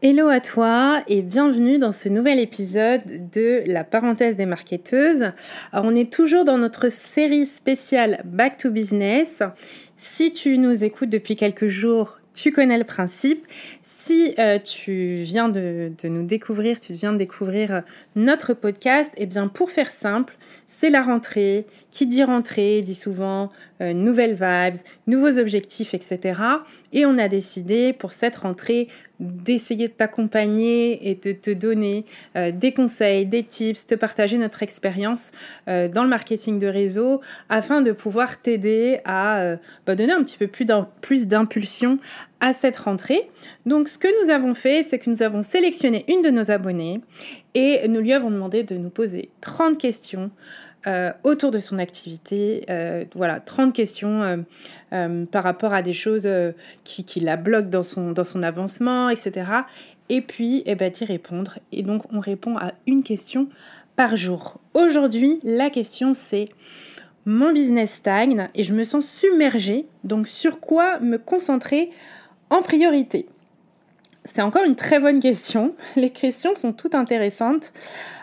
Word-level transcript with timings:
Hello 0.00 0.28
à 0.28 0.40
toi 0.40 1.02
et 1.08 1.22
bienvenue 1.22 1.78
dans 1.78 1.90
ce 1.90 2.08
nouvel 2.08 2.38
épisode 2.38 3.30
de 3.32 3.62
la 3.66 3.84
parenthèse 3.84 4.36
des 4.36 4.46
marketeuses. 4.46 5.32
Alors 5.72 5.86
on 5.86 5.96
est 5.96 6.12
toujours 6.12 6.44
dans 6.44 6.58
notre 6.58 6.90
série 6.90 7.46
spéciale 7.46 8.22
Back 8.24 8.58
to 8.58 8.70
Business. 8.70 9.42
Si 9.96 10.32
tu 10.32 10.58
nous 10.58 10.84
écoutes 10.84 11.08
depuis 11.08 11.36
quelques 11.36 11.68
jours, 11.68 12.18
tu 12.34 12.52
connais 12.52 12.78
le 12.78 12.84
principe. 12.84 13.46
Si 13.80 14.34
euh, 14.38 14.58
tu 14.58 15.22
viens 15.22 15.48
de, 15.48 15.92
nous 16.04 16.26
découvrir, 16.26 16.80
tu 16.80 16.92
viens 16.92 17.12
de 17.12 17.18
découvrir 17.18 17.72
euh, 17.72 17.80
notre 18.16 18.54
podcast, 18.54 19.12
et 19.16 19.22
eh 19.22 19.26
bien 19.26 19.48
pour 19.48 19.70
faire 19.70 19.90
simple, 19.90 20.36
c'est 20.66 20.90
la 20.90 21.02
rentrée. 21.02 21.66
Qui 21.94 22.08
dit 22.08 22.24
rentrée 22.24 22.82
dit 22.82 22.96
souvent 22.96 23.50
euh, 23.80 23.92
nouvelles 23.92 24.34
vibes, 24.34 24.82
nouveaux 25.06 25.38
objectifs, 25.38 25.94
etc. 25.94 26.40
Et 26.92 27.06
on 27.06 27.16
a 27.18 27.28
décidé 27.28 27.92
pour 27.92 28.10
cette 28.10 28.34
rentrée 28.34 28.88
d'essayer 29.20 29.86
de 29.86 29.92
t'accompagner 29.92 31.08
et 31.08 31.14
de 31.14 31.30
te 31.30 31.52
donner 31.52 32.04
euh, 32.34 32.50
des 32.50 32.72
conseils, 32.72 33.26
des 33.26 33.44
tips, 33.44 33.86
te 33.86 33.94
partager 33.94 34.38
notre 34.38 34.64
expérience 34.64 35.30
euh, 35.68 35.86
dans 35.86 36.02
le 36.02 36.08
marketing 36.08 36.58
de 36.58 36.66
réseau 36.66 37.20
afin 37.48 37.80
de 37.80 37.92
pouvoir 37.92 38.42
t'aider 38.42 38.98
à 39.04 39.54
bah, 39.86 39.94
donner 39.94 40.14
un 40.14 40.24
petit 40.24 40.36
peu 40.36 40.48
plus 40.48 41.28
d'impulsion 41.28 42.00
à 42.40 42.52
cette 42.52 42.76
rentrée. 42.76 43.30
Donc 43.66 43.86
ce 43.86 43.98
que 43.98 44.08
nous 44.20 44.32
avons 44.32 44.54
fait, 44.54 44.82
c'est 44.82 44.98
que 44.98 45.08
nous 45.08 45.22
avons 45.22 45.42
sélectionné 45.42 46.04
une 46.08 46.22
de 46.22 46.30
nos 46.30 46.50
abonnées 46.50 47.00
et 47.54 47.86
nous 47.86 48.00
lui 48.00 48.12
avons 48.12 48.32
demandé 48.32 48.64
de 48.64 48.76
nous 48.76 48.90
poser 48.90 49.28
30 49.42 49.78
questions 49.78 50.32
euh, 50.86 51.12
autour 51.22 51.50
de 51.50 51.58
son 51.58 51.78
activité. 51.78 52.64
Euh, 52.68 53.04
voilà, 53.14 53.40
30 53.40 53.72
questions 53.72 54.44
euh, 54.92 55.24
par 55.26 55.42
rapport 55.42 55.72
à 55.72 55.80
des 55.82 55.94
choses 55.94 56.28
qui, 56.84 57.04
qui, 57.04 57.20
la 57.20 57.36
bloquent 57.36 57.70
dans 57.70 57.82
son, 57.82 58.12
dans 58.12 58.24
son 58.24 58.42
avancement, 58.42 59.08
etc. 59.08 59.50
Et 60.10 60.20
puis, 60.20 60.62
eh 60.66 60.74
ben, 60.74 60.90
d'y 60.90 61.04
répondre. 61.04 61.58
Et 61.72 61.82
donc, 61.82 62.12
on 62.12 62.20
répond 62.20 62.58
à 62.58 62.72
une 62.86 63.02
question 63.02 63.48
par 63.96 64.16
jour. 64.16 64.60
Aujourd'hui, 64.74 65.40
la 65.42 65.70
question 65.70 66.14
c'est 66.14 66.48
mon 67.26 67.52
business 67.52 67.94
stagne 67.94 68.48
et 68.54 68.64
je 68.64 68.74
me 68.74 68.84
sens 68.84 69.06
submergée. 69.06 69.86
Donc, 70.02 70.28
sur 70.28 70.60
quoi 70.60 71.00
me 71.00 71.16
concentrer 71.16 71.90
en 72.50 72.60
priorité? 72.60 73.26
C'est 74.26 74.42
encore 74.42 74.64
une 74.64 74.76
très 74.76 75.00
bonne 75.00 75.20
question. 75.20 75.74
Les 75.96 76.10
questions 76.10 76.54
sont 76.54 76.72
toutes 76.72 76.94
intéressantes. 76.94 77.72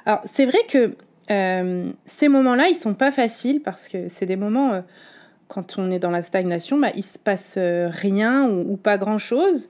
Alors, 0.06 0.22
c'est 0.25 0.46
vrai 0.46 0.59
que 0.68 0.96
euh, 1.31 1.92
ces 2.06 2.28
moments-là, 2.28 2.68
ils 2.68 2.75
sont 2.75 2.94
pas 2.94 3.12
faciles 3.12 3.62
parce 3.62 3.88
que 3.88 4.08
c'est 4.09 4.25
des 4.25 4.36
moments, 4.36 4.74
euh, 4.74 4.81
quand 5.47 5.78
on 5.78 5.90
est 5.90 6.00
dans 6.00 6.09
la 6.09 6.24
stagnation, 6.24 6.78
bah, 6.78 6.92
il 6.96 7.03
se 7.03 7.18
passe 7.18 7.56
euh, 7.58 7.90
rien 7.90 8.50
ou, 8.50 8.75
pas 8.78 8.97
grand-chose. 8.97 9.70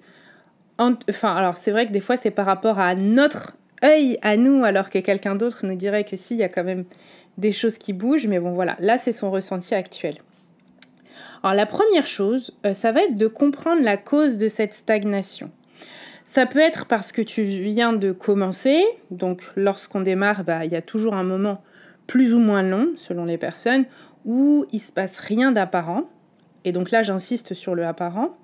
Enfin, 0.79 1.35
alors 1.35 1.57
c'est 1.57 1.71
vrai 1.71 1.85
que 1.85 1.91
des 1.91 1.99
fois, 1.99 2.17
c'est 2.17 2.31
par 2.31 2.47
rapport 2.47 2.79
à 2.79 2.95
notre 2.95 3.55
œil 3.83 4.17
à 4.23 4.37
nous, 4.37 4.63
alors 4.63 4.89
que 4.89 4.97
quelqu'un 4.99 5.35
d'autre 5.35 5.65
nous 5.65 5.75
dirait 5.75 6.03
que 6.03 6.17
si, 6.17 6.33
il 6.33 6.39
y 6.39 6.43
a 6.43 6.49
quand 6.49 6.63
même 6.63 6.85
des 7.37 7.51
choses 7.51 7.77
qui 7.77 7.93
bougent. 7.93 8.27
Mais 8.27 8.39
bon, 8.39 8.51
voilà, 8.51 8.75
là, 8.79 8.97
c'est 8.97 9.11
son 9.11 9.29
ressenti 9.29 9.75
actuel. 9.75 10.15
Alors, 11.43 11.55
la 11.55 11.67
première 11.67 12.07
chose, 12.07 12.55
ça 12.73 12.91
va 12.91 13.03
être 13.03 13.17
de 13.17 13.27
comprendre 13.27 13.81
la 13.83 13.97
cause 13.97 14.37
de 14.37 14.47
cette 14.47 14.73
stagnation. 14.73 15.51
Ça 16.25 16.45
peut 16.45 16.59
être 16.59 16.85
parce 16.85 17.11
que 17.11 17.21
tu 17.21 17.43
viens 17.43 17.93
de 17.93 18.11
commencer, 18.11 18.83
donc 19.09 19.43
lorsqu'on 19.55 20.01
démarre, 20.01 20.43
bah, 20.43 20.65
il 20.65 20.71
y 20.71 20.75
a 20.75 20.81
toujours 20.81 21.13
un 21.15 21.23
moment 21.23 21.63
plus 22.07 22.33
ou 22.33 22.39
moins 22.39 22.63
long, 22.63 22.91
selon 22.95 23.25
les 23.25 23.37
personnes, 23.37 23.85
où 24.25 24.65
il 24.71 24.79
se 24.79 24.91
passe 24.91 25.19
rien 25.19 25.51
d'apparent. 25.51 26.03
Et 26.65 26.71
donc 26.71 26.91
là, 26.91 27.03
j'insiste 27.03 27.53
sur 27.53 27.75
le 27.75 27.85
apparent. 27.85 28.37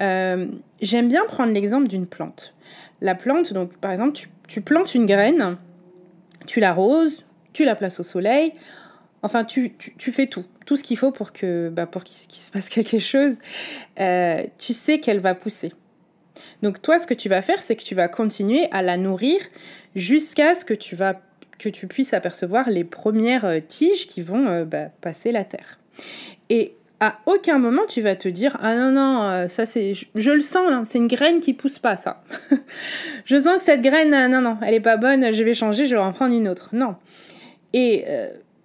Euh, 0.00 0.46
j'aime 0.80 1.08
bien 1.08 1.24
prendre 1.26 1.52
l'exemple 1.52 1.88
d'une 1.88 2.06
plante. 2.06 2.54
La 3.00 3.14
plante, 3.14 3.52
donc 3.52 3.76
par 3.78 3.90
exemple, 3.90 4.18
tu, 4.46 4.60
plantes 4.60 4.94
une 4.94 5.06
graine, 5.06 5.56
tu 6.46 6.60
l'arroses, 6.60 7.24
tu 7.52 7.64
la 7.64 7.74
places 7.74 8.00
au 8.00 8.04
soleil, 8.04 8.52
enfin 9.22 9.44
tu, 9.44 9.74
fais 9.98 10.26
tout, 10.26 10.44
tout 10.66 10.76
ce 10.76 10.84
qu'il 10.84 10.96
faut 10.96 11.10
pour 11.10 11.30
bah, 11.70 11.88
qu'il 12.04 12.42
se 12.42 12.50
passe 12.50 12.68
quelque 12.68 12.98
chose. 12.98 13.38
Euh, 14.00 14.44
tu 14.58 14.72
sais 14.72 15.00
qu'elle 15.00 15.20
va 15.20 15.34
pousser. 15.34 15.72
Donc 16.62 16.82
toi, 16.82 16.98
ce 16.98 17.06
que 17.06 17.14
tu 17.14 17.28
vas 17.28 17.42
faire, 17.42 17.60
c'est 17.60 17.76
que 17.76 17.82
tu 17.82 17.94
vas 17.94 18.08
continuer 18.08 18.68
à 18.72 18.82
la 18.82 18.96
nourrir 18.96 19.40
jusqu'à 19.94 20.54
ce 20.54 20.64
que 20.64 20.74
tu, 20.74 20.96
vas, 20.96 21.20
que 21.58 21.68
tu 21.68 21.86
puisses 21.86 22.14
apercevoir 22.14 22.70
les 22.70 22.84
premières 22.84 23.44
euh, 23.44 23.60
tiges 23.66 24.06
qui 24.06 24.22
vont 24.22 24.46
euh, 24.46 24.64
bah, 24.64 24.86
passer 25.00 25.32
la 25.32 25.44
terre. 25.44 25.78
Et 26.50 26.74
à 27.00 27.18
aucun 27.26 27.58
moment 27.58 27.82
tu 27.88 28.00
vas 28.00 28.16
te 28.16 28.26
dire 28.26 28.56
ah 28.60 28.74
non 28.74 28.90
non 28.90 29.22
euh, 29.22 29.46
ça 29.46 29.66
c'est 29.66 29.92
je, 29.94 30.30
le 30.32 30.40
sens 30.40 30.88
c'est 30.88 30.98
une 30.98 31.06
graine 31.06 31.38
qui 31.38 31.52
pousse 31.52 31.78
pas 31.78 31.96
ça. 31.96 32.24
Je 33.24 33.36
sens 33.40 33.58
que 33.58 33.62
cette 33.62 33.82
graine 33.82 34.10
non 34.28 34.40
non 34.40 34.56
elle 34.62 34.74
est 34.74 34.80
pas 34.80 34.96
bonne 34.96 35.32
je 35.32 35.44
vais 35.44 35.54
changer 35.54 35.86
je 35.86 35.94
vais 35.94 36.00
en 36.00 36.12
prendre 36.12 36.34
une 36.34 36.48
autre 36.48 36.70
non. 36.72 36.96
Et 37.72 38.04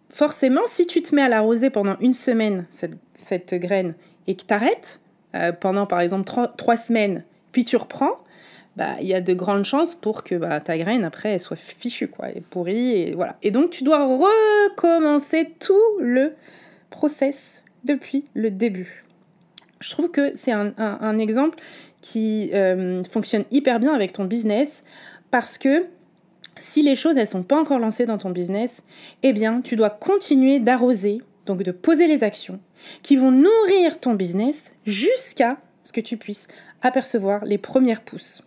forcément 0.09 0.61
si 0.65 0.87
tu 0.87 1.03
te 1.03 1.13
mets 1.13 1.21
à 1.21 1.29
l'arroser 1.29 1.69
pendant 1.69 1.95
une 1.99 2.13
semaine 2.13 2.65
cette, 2.71 2.97
cette 3.17 3.53
graine 3.53 3.93
et 4.25 4.35
que 4.35 4.43
tu 4.43 4.53
arrêtes 4.53 4.99
pendant 5.59 5.85
par 5.85 5.99
exemple 6.01 6.31
trois 6.57 6.77
semaines 6.77 7.23
puis 7.53 7.63
tu 7.63 7.77
reprends, 7.77 8.19
bah, 8.75 8.95
il 8.99 9.07
y 9.07 9.13
a 9.13 9.21
de 9.21 9.33
grandes 9.33 9.63
chances 9.63 9.95
pour 9.95 10.23
que 10.23 10.35
bah, 10.35 10.59
ta 10.59 10.77
graine, 10.77 11.05
après, 11.05 11.39
soit 11.39 11.55
fichue, 11.55 12.09
quoi, 12.09 12.29
et 12.31 12.41
pourrie, 12.41 12.91
et 12.91 13.13
voilà. 13.13 13.37
Et 13.43 13.51
donc, 13.51 13.69
tu 13.69 13.83
dois 13.83 14.03
recommencer 14.05 15.53
tout 15.59 15.79
le 15.99 16.33
process 16.89 17.63
depuis 17.83 18.25
le 18.33 18.51
début. 18.51 19.05
Je 19.79 19.91
trouve 19.91 20.09
que 20.11 20.31
c'est 20.35 20.51
un, 20.51 21.17
exemple 21.19 21.59
qui 22.01 22.51
euh, 22.53 23.03
fonctionne 23.03 23.43
hyper 23.51 23.79
bien 23.79 23.93
avec 23.93 24.13
ton 24.13 24.25
business 24.25 24.83
parce 25.29 25.57
que 25.57 25.85
si 26.57 26.83
les 26.83 26.95
choses 26.95 27.17
elles 27.17 27.27
sont 27.27 27.43
pas 27.43 27.59
encore 27.59 27.79
lancées 27.79 28.05
dans 28.05 28.17
ton 28.17 28.29
business, 28.29 28.81
eh 29.23 29.33
bien 29.33 29.61
tu 29.61 29.75
dois 29.75 29.89
continuer 29.89 30.59
d'arroser, 30.59 31.21
donc 31.45 31.63
de 31.63 31.71
poser 31.71 32.07
les 32.07 32.23
actions 32.23 32.59
qui 33.01 33.17
vont 33.17 33.31
nourrir 33.31 33.99
ton 33.99 34.13
business 34.13 34.73
jusqu'à 34.85 35.57
ce 35.83 35.91
que 35.91 36.01
tu 36.01 36.15
puisses 36.15 36.47
apercevoir 36.83 37.43
les 37.45 37.57
premières 37.57 38.01
pousses. 38.01 38.43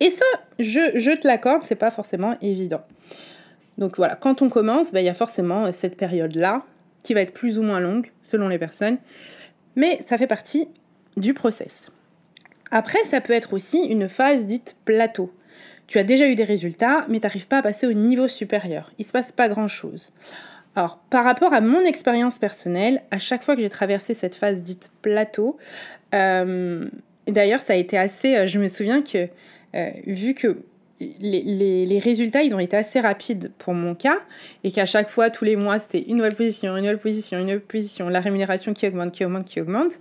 Et 0.00 0.10
ça, 0.10 0.24
je, 0.58 1.16
te 1.16 1.26
l'accorde, 1.26 1.62
c'est 1.62 1.74
pas 1.74 1.90
forcément 1.90 2.36
évident. 2.40 2.82
Donc 3.78 3.96
voilà, 3.96 4.16
quand 4.16 4.42
on 4.42 4.48
commence, 4.48 4.92
ben, 4.92 5.00
il 5.00 5.06
y 5.06 5.10
a 5.10 5.14
forcément 5.14 5.70
cette 5.72 5.96
période-là 5.96 6.62
qui 7.02 7.14
va 7.14 7.20
être 7.20 7.32
plus 7.32 7.58
ou 7.58 7.62
moins 7.62 7.80
longue 7.80 8.10
selon 8.22 8.48
les 8.48 8.58
personnes, 8.58 8.98
mais 9.76 9.98
ça 10.02 10.18
fait 10.18 10.26
partie 10.26 10.68
du 11.16 11.34
process. 11.34 11.90
Après, 12.70 13.02
ça 13.04 13.20
peut 13.20 13.32
être 13.32 13.54
aussi 13.54 13.78
une 13.78 14.08
phase 14.08 14.46
dite 14.46 14.76
plateau. 14.84 15.32
Tu 15.86 15.98
as 15.98 16.04
déjà 16.04 16.28
eu 16.28 16.34
des 16.34 16.44
résultats, 16.44 17.06
mais 17.08 17.18
tu 17.18 17.26
n'arrives 17.26 17.48
pas 17.48 17.58
à 17.58 17.62
passer 17.62 17.86
au 17.86 17.94
niveau 17.94 18.28
supérieur. 18.28 18.92
Il 18.98 19.02
ne 19.02 19.06
se 19.06 19.12
passe 19.12 19.32
pas 19.32 19.48
grand-chose. 19.48 20.10
Alors, 20.76 20.98
par 21.10 21.24
rapport 21.24 21.54
à 21.54 21.60
mon 21.60 21.80
expérience 21.80 22.38
personnelle, 22.38 23.02
à 23.10 23.18
chaque 23.18 23.42
fois 23.42 23.56
que 23.56 23.62
j'ai 23.62 23.70
traversé 23.70 24.12
cette 24.12 24.34
phase 24.34 24.62
dite 24.62 24.90
plateau, 25.02 25.56
euh, 26.14 26.88
D'ailleurs, 27.28 27.60
ça 27.60 27.74
a 27.74 27.76
été 27.76 27.98
assez. 27.98 28.34
Euh, 28.34 28.46
je 28.46 28.58
me 28.58 28.68
souviens 28.68 29.02
que, 29.02 29.28
euh, 29.74 29.90
vu 30.06 30.34
que 30.34 30.58
les, 31.00 32.00
résultats, 32.02 32.42
ils 32.42 32.54
ont 32.54 32.58
été 32.58 32.76
assez 32.76 33.00
rapides 33.00 33.52
pour 33.58 33.74
mon 33.74 33.94
cas, 33.94 34.18
et 34.64 34.72
qu'à 34.72 34.86
chaque 34.86 35.08
fois, 35.08 35.30
tous 35.30 35.44
les 35.44 35.56
mois, 35.56 35.78
c'était 35.78 36.02
une 36.02 36.16
nouvelle 36.16 36.34
position, 36.34 36.76
une 36.76 36.82
nouvelle 36.82 36.98
position, 36.98 37.38
une 37.38 37.44
nouvelle 37.44 37.60
position, 37.60 38.08
la 38.08 38.20
rémunération 38.20 38.74
qui 38.74 38.86
augmente, 38.86 39.12
qui 39.12 39.24
augmente, 39.24 39.44
qui 39.44 39.60
augmente. 39.60 39.92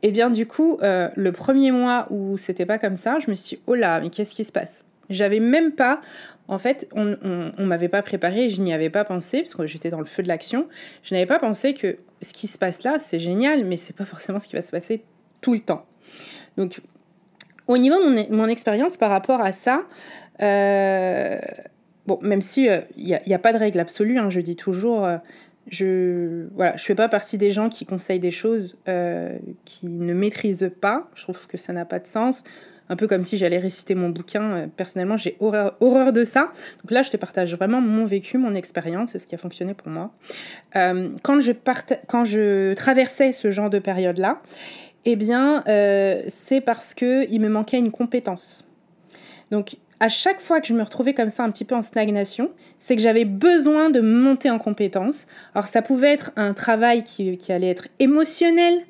Et 0.00 0.08
eh 0.08 0.10
bien, 0.12 0.30
du 0.30 0.46
coup, 0.46 0.78
euh, 0.80 1.08
le 1.16 1.32
premier 1.32 1.72
mois 1.72 2.06
où 2.10 2.36
c'était 2.36 2.66
pas 2.66 2.78
comme 2.78 2.94
ça, 2.94 3.18
je 3.18 3.28
me 3.30 3.34
suis 3.34 3.56
dit, 3.56 3.62
oh 3.66 3.74
là, 3.74 4.00
mais 4.00 4.10
qu'est-ce 4.10 4.36
qui 4.36 4.44
se 4.44 4.52
passe? 4.52 4.84
J'avais 5.10 5.40
même 5.40 5.72
pas 5.72 6.00
en 6.48 6.58
fait, 6.58 6.88
on 6.92 7.04
ne 7.04 7.64
m'avait 7.64 7.90
pas 7.90 8.02
préparé, 8.02 8.48
je 8.48 8.62
n'y 8.62 8.72
avais 8.72 8.88
pas 8.88 9.04
pensé, 9.04 9.40
parce 9.40 9.54
que 9.54 9.66
j'étais 9.66 9.90
dans 9.90 9.98
le 9.98 10.06
feu 10.06 10.22
de 10.22 10.28
l'action. 10.28 10.66
Je 11.02 11.14
n'avais 11.14 11.26
pas 11.26 11.38
pensé 11.38 11.74
que 11.74 11.98
ce 12.22 12.32
qui 12.32 12.46
se 12.46 12.56
passe 12.56 12.82
là, 12.84 12.98
c'est 12.98 13.18
génial, 13.18 13.66
mais 13.66 13.76
c'est 13.76 13.94
pas 13.94 14.06
forcément 14.06 14.40
ce 14.40 14.48
qui 14.48 14.56
va 14.56 14.62
se 14.62 14.70
passer 14.70 15.02
tout 15.42 15.52
le 15.52 15.60
temps. 15.60 15.84
Donc, 16.58 16.80
au 17.68 17.78
niveau 17.78 17.96
de 17.96 18.34
mon, 18.34 18.48
expérience 18.48 18.96
par 18.96 19.10
rapport 19.10 19.40
à 19.40 19.52
ça, 19.52 19.84
euh, 20.42 21.38
bon, 22.06 22.18
même 22.20 22.42
si 22.42 22.64
il 22.64 22.68
euh, 23.14 23.18
n'y 23.26 23.34
a, 23.34 23.38
pas 23.38 23.52
de 23.52 23.58
règle 23.58 23.78
absolue, 23.78 24.18
hein, 24.18 24.28
je 24.28 24.40
dis 24.40 24.56
toujours, 24.56 25.04
euh, 25.04 25.18
je 25.68 26.48
voilà, 26.56 26.76
je 26.76 26.84
fais 26.84 26.96
pas 26.96 27.08
partie 27.08 27.38
des 27.38 27.52
gens 27.52 27.68
qui 27.68 27.86
conseillent 27.86 28.18
des 28.18 28.32
choses 28.32 28.76
qui 29.64 29.86
ne 29.86 30.14
maîtrisent 30.14 30.72
pas. 30.80 31.08
Je 31.14 31.22
trouve 31.22 31.46
que 31.46 31.56
ça 31.56 31.72
n'a 31.72 31.84
pas 31.84 32.00
de 32.00 32.08
sens 32.08 32.42
un 32.90 32.96
peu 32.96 33.06
comme 33.06 33.22
si 33.22 33.36
j'allais 33.36 33.58
réciter 33.58 33.94
mon 33.94 34.08
bouquin. 34.08 34.70
Personnellement, 34.76 35.18
j'ai 35.18 35.36
horreur, 35.40 36.12
de 36.14 36.24
ça. 36.24 36.52
Donc 36.82 36.90
là, 36.90 37.02
je 37.02 37.10
te 37.10 37.18
partage 37.18 37.54
vraiment 37.54 37.82
mon 37.82 38.06
vécu, 38.06 38.38
mon 38.38 38.54
expérience 38.54 39.14
et 39.14 39.18
ce 39.18 39.26
qui 39.26 39.34
a 39.34 39.38
fonctionné 39.38 39.74
pour 39.74 39.88
moi. 39.88 40.10
Quand, 40.72 41.38
je 41.38 41.52
quand 42.06 42.24
je 42.24 42.72
traversais 42.72 43.32
ce 43.32 43.50
genre 43.50 43.68
de 43.68 43.78
période-là, 43.78 44.40
eh 45.04 45.16
bien, 45.16 45.64
euh, 45.68 46.22
c'est 46.28 46.60
parce 46.60 46.94
qu'il 46.94 47.40
me 47.40 47.48
manquait 47.48 47.78
une 47.78 47.90
compétence. 47.90 48.66
Donc, 49.50 49.76
à 50.00 50.08
chaque 50.08 50.40
fois 50.40 50.60
que 50.60 50.66
je 50.66 50.74
me 50.74 50.82
retrouvais 50.82 51.14
comme 51.14 51.30
ça 51.30 51.42
un 51.42 51.50
petit 51.50 51.64
peu 51.64 51.74
en 51.74 51.82
stagnation, 51.82 52.50
c'est 52.78 52.94
que 52.94 53.02
j'avais 53.02 53.24
besoin 53.24 53.90
de 53.90 54.00
monter 54.00 54.50
en 54.50 54.58
compétence. 54.58 55.26
Alors 55.54 55.66
ça 55.66 55.82
pouvait 55.82 56.12
être 56.12 56.30
un 56.36 56.54
travail 56.54 57.02
qui, 57.02 57.38
allait 57.48 57.70
être 57.70 57.88
émotionnel, 57.98 58.84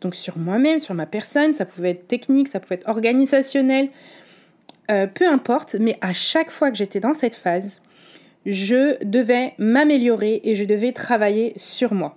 donc 0.00 0.14
sur 0.14 0.38
moi-même, 0.38 0.78
sur 0.78 0.94
ma 0.94 1.06
personne, 1.06 1.52
ça 1.52 1.64
pouvait 1.64 1.90
être 1.90 2.08
technique, 2.08 2.48
ça 2.48 2.60
pouvait 2.60 2.76
être 2.76 2.88
organisationnel, 2.88 3.90
euh, 4.90 5.06
peu 5.06 5.28
importe, 5.28 5.76
mais 5.78 5.98
à 6.00 6.12
chaque 6.12 6.50
fois 6.50 6.70
que 6.70 6.76
j'étais 6.76 7.00
dans 7.00 7.14
cette 7.14 7.34
phase, 7.34 7.82
je 8.46 9.02
devais 9.04 9.54
m'améliorer 9.58 10.40
et 10.44 10.54
je 10.54 10.64
devais 10.64 10.92
travailler 10.92 11.52
sur 11.56 11.92
moi. 11.92 12.16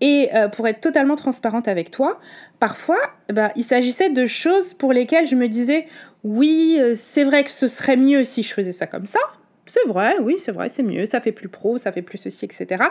Et 0.00 0.30
euh, 0.34 0.48
pour 0.48 0.66
être 0.66 0.80
totalement 0.80 1.16
transparente 1.16 1.68
avec 1.68 1.90
toi, 1.90 2.18
parfois, 2.58 3.00
bah, 3.32 3.52
il 3.56 3.64
s'agissait 3.64 4.10
de 4.10 4.26
choses 4.26 4.74
pour 4.74 4.92
lesquelles 4.92 5.26
je 5.26 5.36
me 5.36 5.48
disais, 5.48 5.86
oui, 6.24 6.78
euh, 6.80 6.94
c'est 6.96 7.24
vrai 7.24 7.44
que 7.44 7.50
ce 7.50 7.68
serait 7.68 7.96
mieux 7.96 8.24
si 8.24 8.42
je 8.42 8.52
faisais 8.52 8.72
ça 8.72 8.86
comme 8.86 9.06
ça, 9.06 9.20
c'est 9.66 9.86
vrai, 9.86 10.16
oui, 10.20 10.36
c'est 10.38 10.52
vrai, 10.52 10.68
c'est 10.68 10.82
mieux, 10.82 11.06
ça 11.06 11.20
fait 11.20 11.32
plus 11.32 11.48
pro, 11.48 11.78
ça 11.78 11.92
fait 11.92 12.02
plus 12.02 12.18
ceci, 12.18 12.44
etc. 12.44 12.84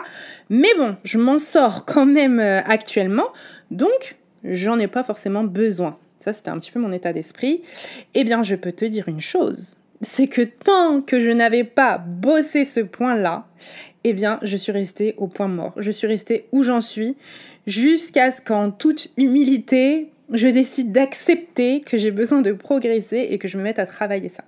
Mais 0.48 0.70
bon, 0.78 0.96
je 1.04 1.18
m'en 1.18 1.38
sors 1.38 1.84
quand 1.84 2.06
même 2.06 2.40
euh, 2.40 2.60
actuellement, 2.64 3.28
donc 3.70 4.16
j'en 4.44 4.78
ai 4.78 4.86
pas 4.86 5.04
forcément 5.04 5.44
besoin. 5.44 5.98
Ça, 6.20 6.32
c'était 6.32 6.50
un 6.50 6.58
petit 6.58 6.70
peu 6.70 6.80
mon 6.80 6.92
état 6.92 7.12
d'esprit. 7.12 7.62
Eh 8.14 8.24
bien, 8.24 8.42
je 8.42 8.54
peux 8.54 8.72
te 8.72 8.84
dire 8.84 9.08
une 9.08 9.20
chose, 9.20 9.76
c'est 10.02 10.26
que 10.26 10.42
tant 10.42 11.02
que 11.02 11.20
je 11.20 11.30
n'avais 11.30 11.64
pas 11.64 11.98
bossé 11.98 12.64
ce 12.64 12.80
point-là, 12.80 13.46
eh 14.04 14.12
bien, 14.12 14.38
je 14.42 14.56
suis 14.56 14.72
restée 14.72 15.14
au 15.18 15.26
point 15.26 15.48
mort. 15.48 15.74
Je 15.76 15.90
suis 15.90 16.06
restée 16.06 16.46
où 16.52 16.62
j'en 16.62 16.80
suis, 16.80 17.16
jusqu'à 17.66 18.30
ce 18.30 18.40
qu'en 18.40 18.70
toute 18.70 19.08
humilité, 19.16 20.08
je 20.32 20.48
décide 20.48 20.92
d'accepter 20.92 21.80
que 21.80 21.96
j'ai 21.96 22.10
besoin 22.10 22.40
de 22.40 22.52
progresser 22.52 23.28
et 23.30 23.38
que 23.38 23.48
je 23.48 23.58
me 23.58 23.62
mette 23.62 23.78
à 23.78 23.86
travailler 23.86 24.28
ça. 24.28 24.44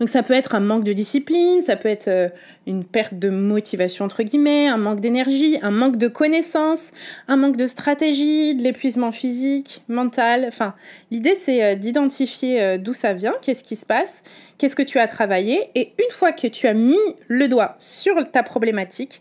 Donc 0.00 0.08
ça 0.08 0.22
peut 0.22 0.32
être 0.32 0.54
un 0.54 0.60
manque 0.60 0.84
de 0.84 0.94
discipline, 0.94 1.60
ça 1.60 1.76
peut 1.76 1.90
être 1.90 2.08
euh, 2.08 2.30
une 2.66 2.84
perte 2.84 3.14
de 3.14 3.28
motivation 3.28 4.06
entre 4.06 4.22
guillemets, 4.22 4.66
un 4.66 4.78
manque 4.78 5.00
d'énergie, 5.00 5.58
un 5.60 5.70
manque 5.70 5.98
de 5.98 6.08
connaissances, 6.08 6.92
un 7.28 7.36
manque 7.36 7.56
de 7.56 7.66
stratégie, 7.66 8.54
de 8.54 8.62
l'épuisement 8.62 9.12
physique, 9.12 9.82
mental. 9.88 10.46
Enfin, 10.48 10.72
l'idée 11.10 11.34
c'est 11.34 11.62
euh, 11.62 11.74
d'identifier 11.74 12.62
euh, 12.62 12.78
d'où 12.78 12.94
ça 12.94 13.12
vient, 13.12 13.34
qu'est-ce 13.42 13.62
qui 13.62 13.76
se 13.76 13.84
passe, 13.84 14.22
qu'est-ce 14.56 14.74
que 14.74 14.82
tu 14.82 14.98
as 14.98 15.06
travaillé, 15.06 15.68
et 15.74 15.92
une 15.98 16.10
fois 16.12 16.32
que 16.32 16.46
tu 16.46 16.66
as 16.66 16.74
mis 16.74 16.96
le 17.28 17.46
doigt 17.48 17.76
sur 17.78 18.30
ta 18.30 18.42
problématique, 18.42 19.20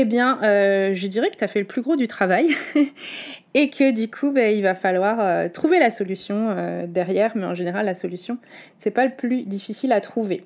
eh 0.00 0.04
bien, 0.04 0.38
je 0.42 1.06
dirais 1.06 1.30
que 1.30 1.36
tu 1.36 1.44
as 1.44 1.48
fait 1.48 1.60
le 1.60 1.66
plus 1.66 1.82
gros 1.82 1.96
du 1.96 2.06
travail 2.06 2.54
et 3.56 3.70
que 3.70 3.90
du 3.90 4.10
coup, 4.10 4.32
ben, 4.32 4.54
il 4.54 4.62
va 4.62 4.74
falloir 4.74 5.18
euh, 5.18 5.48
trouver 5.48 5.78
la 5.78 5.90
solution 5.90 6.50
euh, 6.50 6.86
derrière, 6.86 7.32
mais 7.34 7.46
en 7.46 7.54
général, 7.54 7.86
la 7.86 7.94
solution, 7.94 8.36
c'est 8.76 8.90
pas 8.90 9.06
le 9.06 9.12
plus 9.12 9.44
difficile 9.44 9.92
à 9.92 10.02
trouver. 10.02 10.44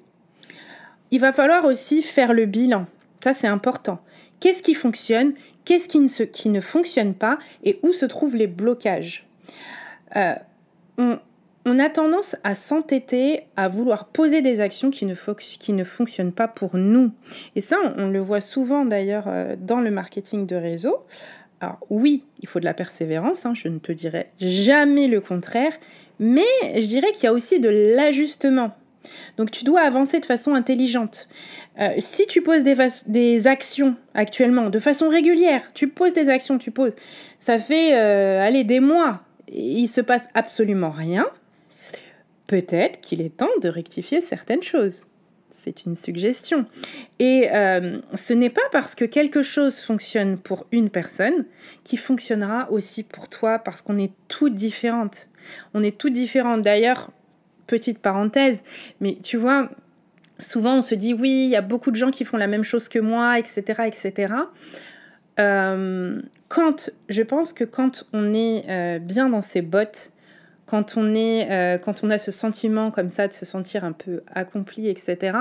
Il 1.11 1.19
va 1.19 1.33
falloir 1.33 1.65
aussi 1.65 2.03
faire 2.03 2.33
le 2.33 2.47
bilan. 2.47 2.87
Ça, 3.19 3.35
c'est 3.35 3.49
important. 3.49 3.99
Qu'est-ce 4.39 4.63
qui 4.63 4.75
fonctionne 4.75 5.35
Qu'est-ce 5.65 5.89
qui 5.89 6.51
ne, 6.51 6.61
fonctionne 6.61 7.15
pas 7.15 7.41
Et 7.65 7.81
où 7.83 7.93
se 7.93 8.07
trouvent 8.07 8.37
les 8.37 8.47
blocages? 8.47 9.27
Euh, 10.15 10.37
on, 11.65 11.79
a 11.79 11.89
tendance 11.89 12.37
à 12.45 12.55
s'entêter, 12.55 13.45
à 13.57 13.69
vouloir 13.69 14.07
poser 14.07 14.43
des 14.43 14.61
actions 14.61 14.91
qui 14.91 15.07
ne, 15.07 15.15
fonctionnent 15.85 16.33
pas 16.33 16.49
pour 16.49 16.77
nous. 16.77 17.13
Et 17.57 17.61
ça, 17.61 17.77
on 17.97 18.09
le 18.09 18.21
voit 18.21 18.41
souvent 18.41 18.85
d'ailleurs 18.85 19.29
dans 19.59 19.81
le 19.81 19.91
marketing 19.91 20.47
de 20.47 20.57
réseau. 20.57 21.05
Alors 21.61 21.79
oui, 21.91 22.25
il 22.41 22.49
faut 22.49 22.59
de 22.59 22.65
la 22.65 22.73
persévérance, 22.73 23.45
hein, 23.45 23.53
je 23.55 23.69
ne 23.69 23.79
te 23.79 23.93
dirai 23.93 24.29
jamais 24.41 25.09
le 25.09 25.21
contraire, 25.21 25.73
mais 26.19 26.47
je 26.75 26.87
dirais 26.87 27.13
qu'il 27.13 27.25
y 27.25 27.27
a 27.27 27.35
aussi 27.35 27.61
de 27.61 27.69
l'ajustement. 27.69 28.73
Donc 29.37 29.51
tu 29.51 29.65
dois 29.65 29.81
avancer 29.81 30.21
de 30.21 30.27
façon 30.27 30.55
intelligente. 30.55 31.29
Euh, 31.79 31.91
si 31.99 32.27
tu 32.27 32.43
poses 32.43 32.65
des, 32.65 33.47
actions 33.47 33.95
actuellement 34.15 34.71
de 34.71 34.79
façon 34.79 35.09
régulière, 35.09 35.63
tu 35.75 35.89
poses 35.89 36.13
des 36.13 36.29
actions, 36.29 36.59
tu 36.59 36.71
poses, 36.71 36.97
ça 37.39 37.59
fait 37.59 37.95
euh, 37.95 38.41
aller 38.41 38.65
des 38.65 38.81
mois, 38.81 39.21
il 39.49 39.89
se 39.89 40.01
passe 40.01 40.29
absolument 40.35 40.91
rien, 40.91 41.27
peut-être 42.51 43.01
qu'il 43.01 43.21
est 43.21 43.37
temps 43.37 43.47
de 43.63 43.69
rectifier 43.69 44.21
certaines 44.21 44.63
choses 44.63 45.07
c'est 45.53 45.85
une 45.85 45.97
suggestion. 45.97 46.65
Et 47.19 47.49
euh, 47.53 47.99
ce 48.15 48.33
n'est 48.33 48.51
pas 48.51 48.69
parce 48.71 48.95
que 48.95 49.05
quelque 49.05 49.43
chose 49.43 49.81
fonctionne 49.81 50.39
pour 50.39 50.67
une 50.71 50.91
personne 50.91 51.45
qui 51.83 51.97
fonctionnera 51.97 52.71
aussi 52.71 53.03
pour 53.03 53.29
toi, 53.29 53.59
parce 53.59 53.83
qu'on 53.83 53.99
est 53.99 54.13
toutes 54.29 54.55
différentes. 54.55 55.27
On 55.75 55.83
est 55.83 55.99
toutes 55.99 56.13
différentes. 56.13 56.63
D'ailleurs, 56.63 57.11
petite 57.67 57.99
parenthèse, 57.99 58.63
mais 59.01 59.19
tu 59.25 59.37
vois, 59.37 59.71
souvent 60.39 60.77
on 60.77 60.83
se 60.83 60.95
dit 60.95 61.15
oui, 61.15 61.47
il 61.47 61.51
y 61.51 61.57
a 61.57 61.63
beaucoup 61.63 61.91
de 61.91 61.97
gens 61.97 62.13
qui 62.13 62.25
font 62.25 62.37
la 62.37 62.47
même 62.47 62.65
chose 62.65 62.89
que 62.89 63.01
moi, 63.01 63.41
etc., 63.41 63.83
etc. 63.87 64.35
Euh, 65.41 66.23
quand, 66.49 66.91
je 67.09 67.23
pense 67.23 67.53
que 67.53 67.65
quand 67.65 68.07
on 68.13 68.35
est 68.35 68.65
euh, 68.69 68.99
bien 68.99 69.29
dans 69.29 69.43
ses 69.43 69.63
bottes, 69.63 70.11
quand 70.71 70.97
on, 70.97 71.17
est, 71.17 71.51
euh, 71.51 71.79
quand 71.79 72.05
on 72.05 72.11
a 72.11 72.19
ce 72.19 72.31
sentiment 72.31 72.93
comme 72.93 73.11
ça 73.11 73.27
de 73.27 73.33
se 73.33 73.45
sentir 73.45 73.85
un 73.85 73.91
peu 73.91 74.23
accompli, 74.33 74.87
etc., 74.89 75.37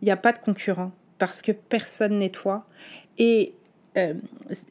il 0.00 0.06
n'y 0.06 0.10
a 0.10 0.16
pas 0.16 0.32
de 0.32 0.38
concurrent 0.38 0.92
parce 1.18 1.42
que 1.42 1.52
personne 1.52 2.18
n'est 2.18 2.30
toi. 2.30 2.64
Et 3.18 3.52
euh, 3.98 4.14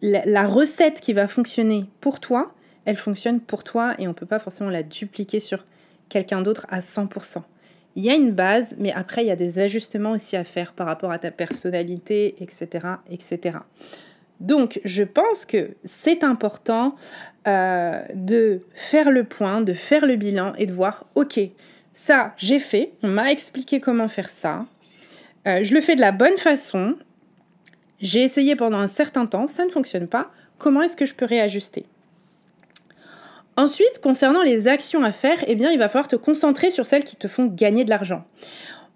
la, 0.02 0.48
recette 0.48 1.00
qui 1.00 1.14
va 1.14 1.28
fonctionner 1.28 1.86
pour 2.02 2.20
toi, 2.20 2.52
elle 2.86 2.98
fonctionne 2.98 3.40
pour 3.40 3.64
toi 3.64 3.94
et 4.00 4.08
on 4.08 4.10
ne 4.10 4.16
peut 4.16 4.26
pas 4.26 4.40
forcément 4.40 4.72
la 4.72 4.82
dupliquer 4.82 5.40
sur 5.40 5.64
quelqu'un 6.10 6.42
d'autre 6.42 6.66
à 6.70 6.80
100%. 6.80 7.44
Il 7.96 8.04
y 8.04 8.10
a 8.10 8.16
une 8.16 8.32
base, 8.32 8.74
mais 8.80 8.92
après, 8.92 9.24
il 9.24 9.28
y 9.28 9.32
a 9.32 9.36
des 9.36 9.60
ajustements 9.60 10.14
aussi 10.14 10.36
à 10.36 10.44
faire 10.44 10.74
par 10.74 10.88
rapport 10.88 11.12
à 11.12 11.20
ta 11.20 11.30
personnalité, 11.30 12.42
etc. 12.42 12.88
etc. 13.12 13.60
Donc, 14.40 14.80
je 14.86 15.04
pense 15.04 15.46
que 15.46 15.72
c'est 15.84 16.24
important 16.24 16.96
euh, 17.48 18.02
de 18.14 18.62
faire 18.74 19.12
le 19.12 19.24
point, 19.24 19.62
de 19.62 19.74
faire 19.74 20.06
le 20.06 20.16
bilan 20.16 20.54
et 20.58 20.66
de 20.66 20.74
voir, 20.74 21.06
ok, 21.16 21.40
ça, 21.94 22.34
j'ai 22.38 22.60
fait, 22.60 22.94
on 23.04 23.10
m'a 23.10 23.32
expliqué 23.32 23.80
comment 23.80 24.08
faire 24.08 24.30
ça, 24.30 24.66
euh, 25.48 25.64
je 25.64 25.74
le 25.74 25.82
fais 25.82 25.96
de 25.96 26.02
la 26.02 26.12
bonne 26.12 26.38
façon, 26.38 26.96
j'ai 28.00 28.24
essayé 28.24 28.56
pendant 28.56 28.78
un 28.78 28.88
certain 28.88 29.26
temps, 29.26 29.48
ça 29.48 29.66
ne 29.66 29.70
fonctionne 29.70 30.08
pas, 30.08 30.32
comment 30.58 30.82
est-ce 30.82 30.96
que 30.96 31.06
je 31.06 31.14
peux 31.14 31.26
réajuster? 31.26 31.86
Ensuite, 33.58 34.00
concernant 34.02 34.42
les 34.42 34.70
actions 34.70 35.04
à 35.04 35.12
faire, 35.12 35.44
eh 35.48 35.56
bien, 35.56 35.70
il 35.72 35.80
va 35.80 35.90
falloir 35.90 36.08
te 36.08 36.16
concentrer 36.16 36.70
sur 36.70 36.86
celles 36.86 37.04
qui 37.04 37.18
te 37.18 37.28
font 37.28 37.46
gagner 37.46 37.84
de 37.84 37.90
l'argent. 37.90 38.24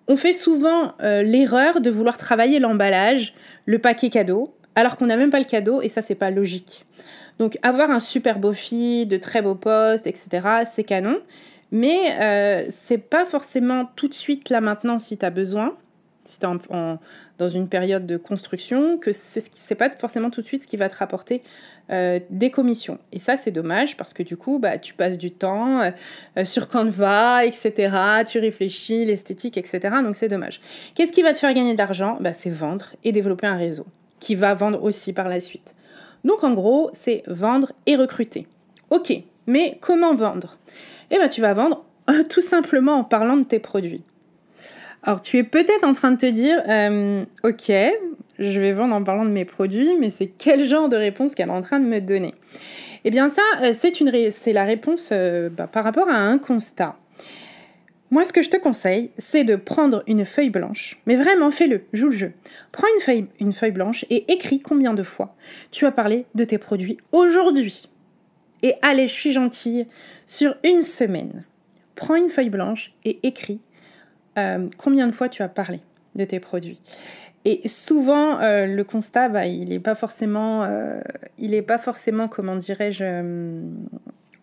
On 0.07 0.15
fait 0.15 0.31
souvent 0.31 0.93
euh, 1.01 1.21
l'erreur 1.21 1.81
de 1.81 1.89
vouloir 1.89 2.17
travailler 2.17 2.59
l'emballage, 2.59 3.33
le 3.65 3.79
paquet 3.79 4.09
cadeau, 4.09 4.53
alors 4.75 4.97
qu'on 4.97 5.05
n'a 5.07 5.17
même 5.17 5.29
pas 5.29 5.39
le 5.39 5.45
cadeau 5.45 5.81
et 5.81 5.89
ça 5.89 6.01
c'est 6.01 6.15
pas 6.15 6.31
logique. 6.31 6.85
Donc 7.39 7.57
avoir 7.63 7.89
un 7.89 7.99
super 7.99 8.39
beau 8.39 8.53
feed, 8.53 9.09
de 9.09 9.17
très 9.17 9.41
beaux 9.41 9.55
posts, 9.55 10.07
etc., 10.07 10.63
c'est 10.71 10.83
canon. 10.83 11.19
Mais 11.71 12.11
euh, 12.21 12.67
c'est 12.69 12.99
pas 12.99 13.25
forcément 13.25 13.89
tout 13.95 14.07
de 14.07 14.13
suite 14.13 14.49
là 14.49 14.61
maintenant 14.61 14.99
si 14.99 15.17
tu 15.17 15.25
as 15.25 15.31
besoin, 15.31 15.75
si 16.23 16.39
tu 16.39 16.45
es 16.45 16.49
dans 17.39 17.49
une 17.49 17.67
période 17.67 18.05
de 18.05 18.15
construction, 18.17 18.99
que 18.99 19.11
c'est 19.11 19.75
pas 19.75 19.89
forcément 19.89 20.29
tout 20.29 20.41
de 20.41 20.45
suite 20.45 20.63
ce 20.63 20.67
qui 20.67 20.77
va 20.77 20.87
te 20.87 20.95
rapporter 20.95 21.41
euh, 21.89 22.19
des 22.29 22.51
commissions. 22.51 22.99
Et 23.11 23.19
ça, 23.19 23.37
c'est 23.37 23.51
dommage 23.51 23.97
parce 23.97 24.13
que 24.13 24.23
du 24.23 24.37
coup, 24.37 24.59
bah, 24.59 24.77
tu 24.77 24.93
passes 24.93 25.17
du 25.17 25.31
temps 25.31 25.81
euh, 25.81 26.45
sur 26.45 26.67
Canva, 26.67 27.43
etc. 27.43 28.23
Tu 28.25 28.39
réfléchis, 28.39 29.03
l'esthétique, 29.03 29.57
etc. 29.57 29.95
Donc 30.03 30.15
c'est 30.15 30.29
dommage. 30.29 30.61
Qu'est-ce 30.95 31.11
qui 31.11 31.23
va 31.23 31.33
te 31.33 31.39
faire 31.39 31.53
gagner 31.53 31.73
de 31.73 31.77
l'argent? 31.79 32.17
Bah, 32.21 32.33
C'est 32.33 32.51
vendre 32.51 32.93
et 33.03 33.11
développer 33.11 33.47
un 33.47 33.57
réseau 33.57 33.85
qui 34.23 34.35
va 34.35 34.53
vendre 34.53 34.81
aussi 34.81 35.11
par 35.11 35.27
la 35.27 35.41
suite. 35.41 35.75
Donc 36.23 36.45
en 36.45 36.53
gros, 36.53 36.89
c'est 36.93 37.23
vendre 37.27 37.73
et 37.85 37.97
recruter. 37.97 38.47
Ok, 38.89 39.13
mais 39.47 39.77
comment 39.81 40.13
vendre? 40.13 40.57
Eh 41.11 41.17
bien 41.17 41.27
tu 41.27 41.41
vas 41.41 41.53
vendre 41.53 41.83
tout 42.29 42.41
simplement 42.41 42.93
en 42.93 43.03
parlant 43.03 43.35
de 43.35 43.43
tes 43.43 43.59
produits. 43.59 44.03
Alors, 45.05 45.21
tu 45.21 45.37
es 45.37 45.43
peut-être 45.43 45.83
en 45.83 45.91
train 45.91 46.11
de 46.11 46.17
te 46.17 46.25
dire, 46.25 46.63
euh, 46.69 47.25
ok, 47.43 47.73
je 48.39 48.59
vais 48.61 48.71
vendre 48.71 48.95
en 48.95 49.03
parlant 49.03 49.25
de 49.25 49.31
mes 49.31 49.43
produits, 49.43 49.97
mais 49.99 50.09
c'est 50.09 50.27
quel 50.27 50.65
genre 50.65 50.87
de 50.87 50.95
réponse 50.95 51.35
qu'elle 51.35 51.49
est 51.49 51.51
en 51.51 51.61
train 51.61 51.81
de 51.81 51.85
me 51.85 51.99
donner? 51.99 52.33
Eh 53.03 53.11
bien, 53.11 53.27
ça, 53.27 53.41
euh, 53.63 53.73
c'est 53.73 54.53
la 54.53 54.63
réponse 54.63 55.09
euh, 55.11 55.49
bah, 55.49 55.67
par 55.67 55.83
rapport 55.83 56.07
à 56.07 56.15
un 56.15 56.37
constat. 56.37 56.95
Moi, 58.13 58.25
ce 58.25 58.31
que 58.31 58.43
je 58.43 58.49
te 58.51 58.57
conseille, 58.57 59.09
c'est 59.17 59.43
de 59.43 59.55
prendre 59.55 60.03
une 60.05 60.23
feuille 60.23 60.51
blanche. 60.51 61.01
Mais 61.07 61.15
vraiment, 61.15 61.49
fais-le, 61.49 61.85
joue 61.93 62.09
le 62.09 62.15
jeu. 62.15 62.33
Prends 62.71 62.85
une 62.95 63.01
feuille, 63.01 63.25
une 63.39 63.53
feuille 63.53 63.71
blanche 63.71 64.05
et 64.11 64.31
écris 64.31 64.59
combien 64.59 64.93
de 64.93 65.01
fois 65.01 65.35
tu 65.71 65.87
as 65.87 65.91
parlé 65.91 66.27
de 66.35 66.43
tes 66.43 66.59
produits 66.59 66.99
aujourd'hui. 67.11 67.89
Et 68.61 68.75
allez, 68.83 69.07
je 69.07 69.13
suis 69.13 69.31
gentille, 69.31 69.87
sur 70.27 70.55
une 70.63 70.83
semaine. 70.83 71.43
Prends 71.95 72.13
une 72.13 72.27
feuille 72.27 72.51
blanche 72.51 72.93
et 73.03 73.17
écris 73.23 73.61
euh, 74.37 74.67
combien 74.77 75.07
de 75.07 75.11
fois 75.11 75.27
tu 75.27 75.41
as 75.41 75.49
parlé 75.49 75.79
de 76.13 76.23
tes 76.23 76.39
produits. 76.39 76.79
Et 77.45 77.67
souvent, 77.67 78.39
euh, 78.41 78.67
le 78.67 78.83
constat, 78.83 79.27
bah, 79.29 79.47
il 79.47 79.69
n'est 79.69 79.79
pas 79.79 79.95
forcément, 79.95 80.65
euh, 80.65 81.01
il 81.39 81.59
pas 81.63 81.79
forcément, 81.79 82.27
comment 82.27 82.57
dirais-je, 82.57 83.63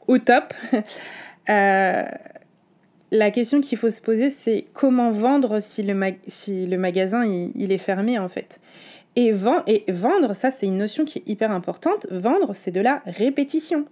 au 0.08 0.18
top. 0.18 0.54
la 3.10 3.30
question 3.30 3.60
qu'il 3.60 3.78
faut 3.78 3.90
se 3.90 4.00
poser, 4.00 4.30
c'est 4.30 4.66
comment 4.72 5.10
vendre 5.10 5.60
si 5.60 5.82
le, 5.82 6.14
si 6.28 6.66
le 6.66 6.78
magasin 6.78 7.22
est 7.24 7.78
fermé 7.78 8.18
en 8.18 8.28
fait. 8.28 8.60
Et, 9.16 9.32
et 9.66 9.92
vendre, 9.92 10.34
ça 10.34 10.50
c'est 10.50 10.66
une 10.66 10.78
notion 10.78 11.04
qui 11.04 11.18
est 11.18 11.28
hyper 11.28 11.50
importante. 11.50 12.06
Vendre, 12.10 12.54
c'est 12.54 12.70
de 12.70 12.80
la 12.80 13.02
répétition. 13.06 13.86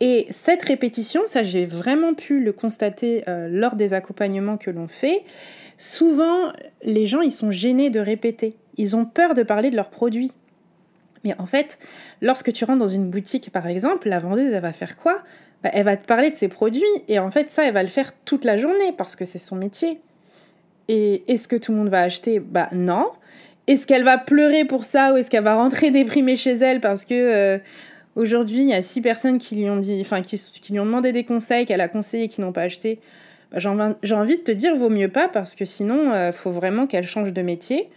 Et 0.00 0.26
cette 0.30 0.62
répétition, 0.62 1.22
ça 1.26 1.42
j'ai 1.42 1.66
vraiment 1.66 2.14
pu 2.14 2.40
le 2.40 2.52
constater 2.52 3.24
euh, 3.28 3.48
lors 3.50 3.76
des 3.76 3.94
accompagnements 3.94 4.58
que 4.58 4.70
l'on 4.70 4.88
fait. 4.88 5.24
Souvent, 5.78 6.52
les 6.82 7.06
gens 7.06 7.22
ils 7.22 7.32
sont 7.32 7.50
gênés 7.50 7.90
de 7.90 8.00
répéter. 8.00 8.56
Ils 8.76 8.94
ont 8.94 9.06
peur 9.06 9.34
de 9.34 9.42
parler 9.42 9.70
de 9.70 9.76
leurs 9.76 9.90
produits. 9.90 10.32
Mais 11.24 11.34
en 11.40 11.46
fait, 11.46 11.78
lorsque 12.20 12.52
tu 12.52 12.64
rentres 12.64 12.78
dans 12.78 12.88
une 12.88 13.10
boutique 13.10 13.50
par 13.50 13.66
exemple, 13.66 14.08
la 14.08 14.20
vendeuse 14.20 14.52
elle 14.52 14.62
va 14.62 14.72
faire 14.72 14.96
quoi? 14.96 15.22
Bah, 15.62 15.70
elle 15.72 15.84
va 15.84 15.96
te 15.96 16.04
parler 16.04 16.30
de 16.30 16.34
ses 16.34 16.48
produits 16.48 16.82
et 17.08 17.18
en 17.18 17.30
fait 17.30 17.48
ça, 17.48 17.66
elle 17.66 17.74
va 17.74 17.82
le 17.82 17.88
faire 17.88 18.12
toute 18.24 18.44
la 18.44 18.56
journée 18.56 18.92
parce 18.96 19.16
que 19.16 19.24
c'est 19.24 19.38
son 19.38 19.56
métier. 19.56 20.00
Et 20.88 21.24
est-ce 21.32 21.48
que 21.48 21.56
tout 21.56 21.72
le 21.72 21.78
monde 21.78 21.88
va 21.88 22.00
acheter? 22.00 22.38
Bah 22.38 22.68
non. 22.72 23.06
Est-ce 23.66 23.86
qu'elle 23.86 24.04
va 24.04 24.18
pleurer 24.18 24.64
pour 24.64 24.84
ça 24.84 25.12
ou 25.12 25.16
est-ce 25.16 25.30
qu'elle 25.30 25.42
va 25.42 25.56
rentrer 25.56 25.90
déprimée 25.90 26.36
chez 26.36 26.52
elle 26.52 26.80
parce 26.80 27.04
que 27.04 27.14
euh, 27.14 27.58
aujourd'hui 28.14 28.58
il 28.58 28.68
y 28.68 28.74
a 28.74 28.82
six 28.82 29.00
personnes 29.00 29.38
qui 29.38 29.56
lui 29.56 29.68
ont 29.68 29.78
dit, 29.78 29.98
enfin 30.00 30.22
qui, 30.22 30.40
lui 30.70 30.78
ont 30.78 30.86
demandé 30.86 31.12
des 31.12 31.24
conseils 31.24 31.66
qu'elle 31.66 31.80
a 31.80 31.88
conseillé 31.88 32.24
et 32.24 32.28
qui 32.28 32.40
n'ont 32.40 32.52
pas 32.52 32.62
acheté? 32.62 33.00
Bah, 33.50 33.58
J'ai 33.58 34.14
envie 34.14 34.36
de 34.36 34.42
te 34.42 34.52
dire 34.52 34.76
vaut 34.76 34.90
mieux 34.90 35.08
pas 35.08 35.26
parce 35.26 35.56
que 35.56 35.64
sinon 35.64 36.12
euh, 36.12 36.30
faut 36.30 36.52
vraiment 36.52 36.86
qu'elle 36.86 37.06
change 37.06 37.32
de 37.32 37.42
métier. 37.42 37.88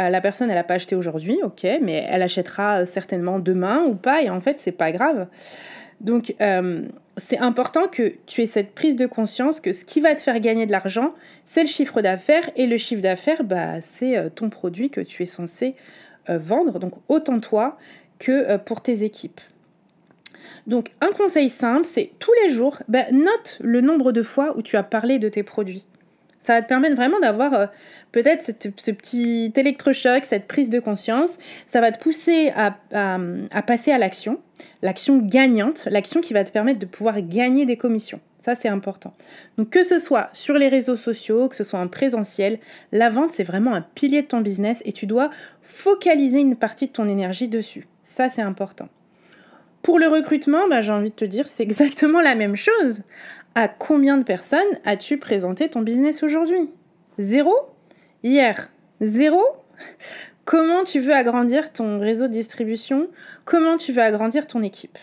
Euh, 0.00 0.08
la 0.08 0.20
personne 0.20 0.48
elle 0.48 0.56
n'a 0.56 0.64
pas 0.64 0.74
acheté 0.74 0.96
aujourd'hui, 0.96 1.38
ok, 1.44 1.66
mais 1.80 2.04
elle 2.08 2.22
achètera 2.22 2.84
certainement 2.86 3.38
demain 3.38 3.84
ou 3.84 3.94
pas 3.94 4.22
et 4.22 4.30
en 4.30 4.40
fait 4.40 4.58
c'est 4.58 4.72
pas 4.72 4.90
grave. 4.90 5.28
Donc, 6.02 6.34
euh, 6.40 6.88
c'est 7.16 7.38
important 7.38 7.86
que 7.86 8.14
tu 8.26 8.42
aies 8.42 8.46
cette 8.46 8.74
prise 8.74 8.96
de 8.96 9.06
conscience 9.06 9.60
que 9.60 9.72
ce 9.72 9.84
qui 9.84 10.00
va 10.00 10.14
te 10.14 10.20
faire 10.20 10.38
gagner 10.40 10.66
de 10.66 10.72
l'argent, 10.72 11.14
c'est 11.44 11.62
le 11.62 11.68
chiffre 11.68 12.02
d'affaires. 12.02 12.50
Et 12.56 12.66
le 12.66 12.76
chiffre 12.76 13.02
d'affaires, 13.02 13.44
bah, 13.44 13.80
c'est 13.80 14.18
euh, 14.18 14.28
ton 14.28 14.50
produit 14.50 14.90
que 14.90 15.00
tu 15.00 15.22
es 15.22 15.26
censé 15.26 15.74
euh, 16.28 16.38
vendre. 16.38 16.80
Donc, 16.80 16.94
autant 17.08 17.38
toi 17.38 17.78
que 18.18 18.56
pour 18.58 18.82
tes 18.82 19.02
équipes. 19.02 19.40
Donc, 20.68 20.92
un 21.00 21.10
conseil 21.10 21.48
simple, 21.48 21.84
c'est 21.84 22.12
tous 22.20 22.30
les 22.44 22.50
jours, 22.50 22.78
bah, 22.88 23.10
note 23.10 23.58
le 23.60 23.80
nombre 23.80 24.12
de 24.12 24.22
fois 24.22 24.56
où 24.56 24.62
tu 24.62 24.76
as 24.76 24.84
parlé 24.84 25.18
de 25.18 25.28
tes 25.28 25.42
produits. 25.42 25.86
Ça 26.38 26.54
va 26.54 26.62
te 26.62 26.68
permettre 26.68 26.94
vraiment 26.94 27.18
d'avoir 27.18 27.70
peut-être 28.12 28.44
ce 28.44 28.90
petit 28.90 29.52
électrochoc, 29.56 30.24
cette 30.24 30.46
prise 30.46 30.70
de 30.70 30.80
conscience. 30.80 31.30
Ça 31.66 31.80
va 31.80 31.90
te 31.92 31.98
pousser 31.98 32.52
à 32.54 33.62
passer 33.62 33.90
à 33.90 33.98
l'action 33.98 34.38
l'action 34.82 35.18
gagnante, 35.18 35.88
l'action 35.90 36.20
qui 36.20 36.34
va 36.34 36.44
te 36.44 36.50
permettre 36.50 36.78
de 36.78 36.86
pouvoir 36.86 37.20
gagner 37.22 37.64
des 37.64 37.76
commissions. 37.76 38.20
Ça, 38.42 38.56
c'est 38.56 38.68
important. 38.68 39.14
Donc, 39.56 39.70
que 39.70 39.84
ce 39.84 40.00
soit 40.00 40.28
sur 40.32 40.54
les 40.54 40.66
réseaux 40.66 40.96
sociaux, 40.96 41.48
que 41.48 41.54
ce 41.54 41.62
soit 41.62 41.78
en 41.78 41.86
présentiel, 41.86 42.58
la 42.90 43.08
vente, 43.08 43.30
c'est 43.30 43.44
vraiment 43.44 43.72
un 43.72 43.82
pilier 43.82 44.22
de 44.22 44.26
ton 44.26 44.40
business 44.40 44.82
et 44.84 44.92
tu 44.92 45.06
dois 45.06 45.30
focaliser 45.62 46.40
une 46.40 46.56
partie 46.56 46.88
de 46.88 46.92
ton 46.92 47.08
énergie 47.08 47.46
dessus. 47.46 47.86
Ça, 48.02 48.28
c'est 48.28 48.42
important. 48.42 48.88
Pour 49.82 50.00
le 50.00 50.08
recrutement, 50.08 50.68
bah, 50.68 50.80
j'ai 50.80 50.92
envie 50.92 51.10
de 51.10 51.14
te 51.14 51.24
dire, 51.24 51.46
c'est 51.46 51.62
exactement 51.62 52.20
la 52.20 52.34
même 52.34 52.56
chose. 52.56 53.02
À 53.54 53.68
combien 53.68 54.18
de 54.18 54.24
personnes 54.24 54.60
as-tu 54.84 55.18
présenté 55.18 55.68
ton 55.68 55.82
business 55.82 56.24
aujourd'hui? 56.24 56.68
Zéro? 57.18 57.54
Hier 58.24 58.70
Zéro? 59.00 59.42
Comment 60.44 60.84
tu 60.84 61.00
veux 61.00 61.12
agrandir 61.12 61.72
ton 61.72 61.98
réseau 61.98 62.28
de 62.28 62.32
distribution, 62.32 63.08
comment 63.44 63.76
tu 63.76 63.90
veux 63.90 64.02
agrandir 64.02 64.46
ton 64.46 64.62
équipe? 64.62 64.98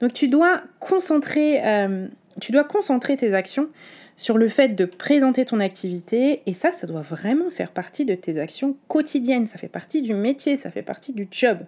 Donc 0.00 0.12
tu 0.12 0.28
dois 0.28 0.62
concentrer, 0.80 1.64
euh, 1.64 2.06
tu 2.40 2.52
dois 2.52 2.64
concentrer 2.64 3.16
tes 3.16 3.32
actions 3.32 3.68
sur 4.16 4.36
le 4.36 4.48
fait 4.48 4.68
de 4.68 4.84
présenter 4.84 5.46
ton 5.46 5.60
activité 5.60 6.42
et 6.44 6.52
ça, 6.52 6.72
ça 6.72 6.86
doit 6.86 7.00
vraiment 7.00 7.48
faire 7.48 7.70
partie 7.70 8.04
de 8.04 8.14
tes 8.14 8.38
actions 8.38 8.76
quotidiennes, 8.88 9.46
ça 9.46 9.56
fait 9.56 9.68
partie 9.68 10.02
du 10.02 10.14
métier, 10.14 10.58
ça 10.58 10.70
fait 10.70 10.82
partie 10.82 11.14
du 11.14 11.26
job. 11.30 11.58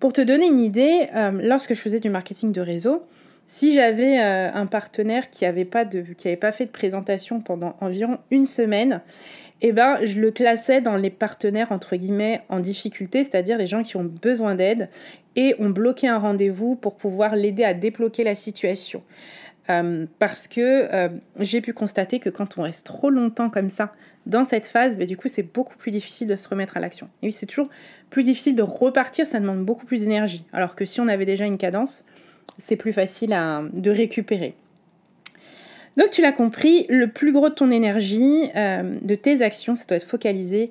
Pour 0.00 0.14
te 0.14 0.22
donner 0.22 0.46
une 0.46 0.60
idée, 0.60 1.08
euh, 1.14 1.30
lorsque 1.42 1.74
je 1.74 1.80
faisais 1.80 2.00
du 2.00 2.08
marketing 2.10 2.52
de 2.52 2.60
réseau, 2.60 3.02
si 3.46 3.72
j'avais 3.72 4.20
euh, 4.20 4.50
un 4.52 4.66
partenaire 4.66 5.30
qui 5.30 5.44
n'avait 5.44 5.64
pas 5.64 5.84
fait 5.84 6.66
de 6.66 6.70
présentation 6.70 7.40
pendant 7.40 7.76
environ 7.80 8.18
une 8.30 8.46
semaine 8.46 9.02
eh 9.64 9.72
ben, 9.72 9.98
je 10.02 10.20
le 10.20 10.32
classais 10.32 10.80
dans 10.80 10.96
les 10.96 11.10
partenaires 11.10 11.70
entre 11.70 11.94
guillemets 11.96 12.42
en 12.48 12.58
difficulté, 12.58 13.22
c'est-à-dire 13.22 13.56
les 13.56 13.68
gens 13.68 13.82
qui 13.82 13.96
ont 13.96 14.04
besoin 14.04 14.56
d'aide 14.56 14.88
et 15.36 15.54
ont 15.60 15.70
bloqué 15.70 16.08
un 16.08 16.18
rendez-vous 16.18 16.74
pour 16.74 16.96
pouvoir 16.96 17.36
l'aider 17.36 17.64
à 17.64 17.72
débloquer 17.72 18.24
la 18.24 18.34
situation. 18.34 19.02
Euh, 19.70 20.06
parce 20.18 20.48
que 20.48 20.92
euh, 20.92 21.08
j'ai 21.38 21.60
pu 21.60 21.72
constater 21.72 22.18
que 22.18 22.28
quand 22.28 22.58
on 22.58 22.62
reste 22.62 22.84
trop 22.84 23.10
longtemps 23.10 23.48
comme 23.48 23.68
ça 23.68 23.92
dans 24.26 24.44
cette 24.44 24.66
phase, 24.66 24.98
bah, 24.98 25.06
du 25.06 25.16
coup 25.16 25.28
c'est 25.28 25.44
beaucoup 25.44 25.76
plus 25.76 25.92
difficile 25.92 26.26
de 26.26 26.34
se 26.34 26.48
remettre 26.48 26.76
à 26.76 26.80
l'action. 26.80 27.08
Et 27.22 27.26
oui, 27.26 27.32
c'est 27.32 27.46
toujours 27.46 27.68
plus 28.10 28.24
difficile 28.24 28.56
de 28.56 28.62
repartir, 28.62 29.28
ça 29.28 29.38
demande 29.38 29.64
beaucoup 29.64 29.86
plus 29.86 30.00
d'énergie. 30.00 30.44
Alors 30.52 30.74
que 30.74 30.84
si 30.84 31.00
on 31.00 31.06
avait 31.06 31.26
déjà 31.26 31.44
une 31.44 31.56
cadence, 31.56 32.04
c'est 32.58 32.76
plus 32.76 32.92
facile 32.92 33.30
de 33.72 33.90
récupérer. 33.90 34.56
Donc 35.96 36.10
tu 36.10 36.22
l'as 36.22 36.32
compris, 36.32 36.86
le 36.88 37.08
plus 37.08 37.32
gros 37.32 37.48
de 37.48 37.54
ton 37.54 37.70
énergie, 37.70 38.50
euh, 38.56 38.96
de 39.02 39.14
tes 39.14 39.42
actions, 39.42 39.74
ça 39.74 39.84
doit 39.86 39.96
être 39.96 40.06
focalisé. 40.06 40.70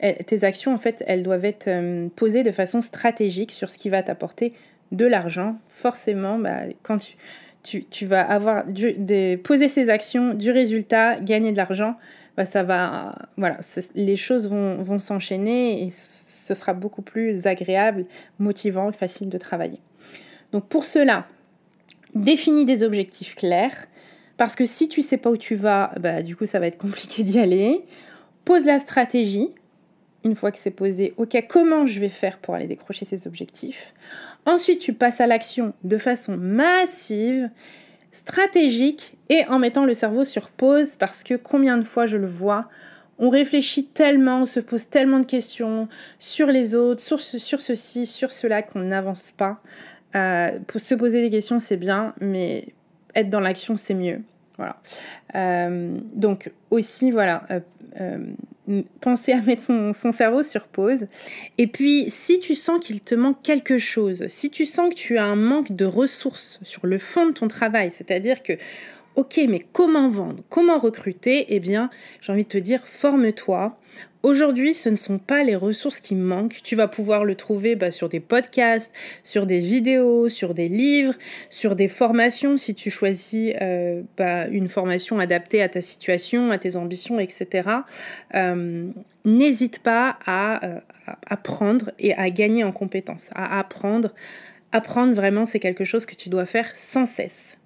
Tes 0.00 0.44
actions, 0.44 0.72
en 0.72 0.78
fait, 0.78 1.02
elles 1.08 1.24
doivent 1.24 1.44
être 1.44 1.66
euh, 1.66 2.06
posées 2.14 2.44
de 2.44 2.52
façon 2.52 2.80
stratégique 2.80 3.50
sur 3.50 3.68
ce 3.68 3.78
qui 3.78 3.88
va 3.88 4.00
t'apporter 4.04 4.52
de 4.92 5.04
l'argent. 5.06 5.58
Forcément, 5.68 6.38
bah, 6.38 6.60
quand 6.84 6.98
tu, 7.64 8.06
vas 8.06 8.22
avoir 8.22 8.64
poser 9.42 9.66
ces 9.66 9.90
actions, 9.90 10.34
du 10.34 10.52
résultat, 10.52 11.18
gagner 11.18 11.50
de 11.50 11.56
l'argent, 11.56 11.96
bah, 12.36 12.44
ça 12.44 12.64
les 13.96 14.14
choses 14.14 14.48
vont, 14.48 14.76
vont 14.76 15.00
s'enchaîner 15.00 15.82
et 15.82 15.90
ce 15.90 16.54
sera 16.54 16.74
beaucoup 16.74 17.02
plus 17.02 17.48
agréable, 17.48 18.06
motivant, 18.38 18.92
facile 18.92 19.28
de 19.28 19.38
travailler. 19.38 19.80
Donc 20.52 20.68
pour 20.68 20.84
cela, 20.84 21.26
définis 22.14 22.64
des 22.64 22.84
objectifs 22.84 23.34
clairs 23.34 23.88
parce 24.38 24.54
que 24.54 24.64
si 24.64 24.88
tu 24.88 25.02
sais 25.02 25.18
pas 25.18 25.30
où 25.30 25.36
tu 25.36 25.56
vas, 25.56 25.92
bah, 26.00 26.22
du 26.22 26.36
coup, 26.36 26.46
ça 26.46 26.60
va 26.60 26.68
être 26.68 26.78
compliqué 26.78 27.24
d'y 27.24 27.38
aller. 27.38 27.84
Pose 28.46 28.64
la 28.64 28.78
stratégie. 28.78 29.48
Une 30.24 30.34
fois 30.34 30.50
que 30.50 30.58
c'est 30.58 30.70
posé, 30.70 31.14
ok, 31.16 31.44
comment 31.48 31.86
je 31.86 32.00
vais 32.00 32.08
faire 32.08 32.38
pour 32.38 32.54
aller 32.54 32.66
décrocher 32.66 33.04
ces 33.04 33.26
objectifs? 33.26 33.94
Ensuite, 34.46 34.80
tu 34.80 34.92
passes 34.92 35.20
à 35.20 35.26
l'action 35.26 35.74
de 35.84 35.98
façon 35.98 36.36
massive, 36.36 37.50
stratégique 38.12 39.16
et 39.28 39.44
en 39.46 39.58
mettant 39.58 39.84
le 39.84 39.94
cerveau 39.94 40.24
sur 40.24 40.50
pause 40.50 40.96
parce 40.96 41.22
que 41.22 41.34
combien 41.34 41.76
de 41.76 41.84
fois 41.84 42.06
je 42.06 42.16
le 42.16 42.26
vois, 42.26 42.68
on 43.18 43.28
réfléchit 43.28 43.86
tellement, 43.86 44.42
on 44.42 44.46
se 44.46 44.60
pose 44.60 44.88
tellement 44.88 45.18
de 45.20 45.26
questions 45.26 45.88
sur 46.18 46.48
les 46.48 46.74
autres, 46.74 47.00
sur, 47.00 47.20
sur 47.20 47.60
ceci, 47.60 48.06
sur 48.06 48.32
cela 48.32 48.62
qu'on 48.62 48.80
n'avance 48.80 49.32
pas. 49.32 49.60
Euh, 50.16 50.58
pour 50.66 50.80
se 50.80 50.94
poser 50.94 51.22
des 51.22 51.30
questions, 51.30 51.58
c'est 51.58 51.76
bien, 51.76 52.14
mais 52.20 52.74
être 53.20 53.30
dans 53.30 53.40
l'action, 53.40 53.76
c'est 53.76 53.94
mieux. 53.94 54.20
Voilà. 54.56 54.76
Euh, 55.36 55.98
donc 56.14 56.50
aussi, 56.70 57.12
voilà, 57.12 57.44
euh, 57.50 57.60
euh, 58.00 58.82
penser 59.00 59.32
à 59.32 59.40
mettre 59.40 59.62
son, 59.62 59.92
cerveau 60.12 60.42
sur 60.42 60.66
pause. 60.66 61.06
Et 61.58 61.68
puis, 61.68 62.06
si 62.08 62.40
tu 62.40 62.56
sens 62.56 62.84
qu'il 62.84 63.00
te 63.00 63.14
manque 63.14 63.40
quelque 63.42 63.78
chose, 63.78 64.26
si 64.26 64.50
tu 64.50 64.66
sens 64.66 64.90
que 64.90 64.94
tu 64.94 65.16
as 65.16 65.24
un 65.24 65.36
manque 65.36 65.72
de 65.72 65.84
ressources 65.84 66.58
sur 66.62 66.86
le 66.86 66.98
fond 66.98 67.26
de 67.26 67.32
ton 67.32 67.46
travail, 67.46 67.92
c'est-à-dire 67.92 68.42
que, 68.42 68.54
ok, 69.14 69.40
mais 69.48 69.64
comment 69.72 70.08
vendre, 70.08 70.42
comment 70.48 70.78
recruter? 70.78 71.46
Eh 71.50 71.60
bien, 71.60 71.88
j'ai 72.20 72.32
envie 72.32 72.44
de 72.44 72.48
te 72.48 72.58
dire, 72.58 72.86
forme-toi 72.86 73.78
Aujourd'hui, 74.24 74.74
ce 74.74 74.88
ne 74.88 74.96
sont 74.96 75.18
pas 75.18 75.44
les 75.44 75.54
ressources 75.54 76.00
qui 76.00 76.16
manquent. 76.16 76.60
Tu 76.64 76.74
vas 76.74 76.88
pouvoir 76.88 77.24
le 77.24 77.36
trouver 77.36 77.76
bah, 77.76 77.92
sur 77.92 78.08
des 78.08 78.18
podcasts, 78.18 78.92
sur 79.22 79.46
des 79.46 79.60
vidéos, 79.60 80.28
sur 80.28 80.54
des 80.54 80.68
livres, 80.68 81.14
sur 81.50 81.76
des 81.76 81.86
formations 81.86 82.56
si 82.56 82.74
tu 82.74 82.90
choisis 82.90 83.54
euh, 83.60 84.02
bah, 84.16 84.48
une 84.48 84.66
formation 84.66 85.20
adaptée 85.20 85.62
à 85.62 85.68
ta 85.68 85.80
situation, 85.80 86.50
à 86.50 86.58
tes 86.58 86.74
ambitions, 86.74 87.20
etc. 87.20 87.68
Euh, 88.34 88.88
n'hésite 89.24 89.78
pas 89.84 90.18
à, 90.26 90.66
euh, 90.66 90.80
à 91.06 91.18
apprendre 91.26 91.92
et 92.00 92.12
à 92.14 92.28
gagner 92.30 92.64
en 92.64 92.72
compétences, 92.72 93.30
à 93.36 93.60
apprendre. 93.60 94.12
Apprendre 94.72 95.14
vraiment, 95.14 95.44
c'est 95.44 95.60
quelque 95.60 95.84
chose 95.84 96.06
que 96.06 96.16
tu 96.16 96.28
dois 96.28 96.44
faire 96.44 96.74
sans 96.74 97.06
cesse. 97.06 97.57